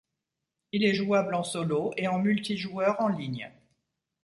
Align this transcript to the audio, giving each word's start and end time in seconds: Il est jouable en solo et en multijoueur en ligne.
Il 0.71 0.83
est 0.83 0.95
jouable 0.95 1.35
en 1.35 1.43
solo 1.43 1.93
et 1.95 2.07
en 2.07 2.17
multijoueur 2.17 2.99
en 3.01 3.07
ligne. 3.07 3.51